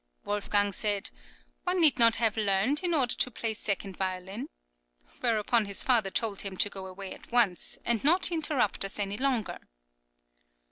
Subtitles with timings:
[0.25, 1.11] Wolfgang said,
[1.63, 4.47] "One need not have learnt, in order to play second violin,"
[5.19, 9.17] whereupon his father told him to go away at once, and not interrupt us any
[9.19, 9.59] longer.